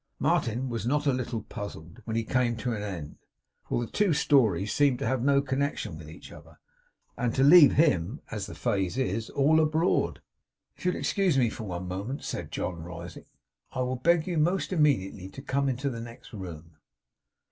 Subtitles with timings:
[0.17, 3.19] Martin was not a little puzzled when he came to an end,
[3.63, 6.57] for the two stories seemed to have no connection with each other,
[7.15, 10.19] and to leave him, as the phrase is, all abroad.
[10.75, 13.25] 'If you will excuse me for one moment,' said John, rising,
[13.73, 16.77] 'I will beg you almost immediately to come into the next room.